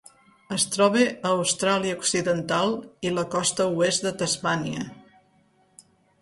[0.55, 2.73] Es troba a Austràlia Occidental
[3.09, 4.89] i la costa oest de Tasmània.